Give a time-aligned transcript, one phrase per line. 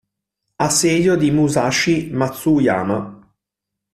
[0.57, 3.35] Assedio di Musashi-Matsuyama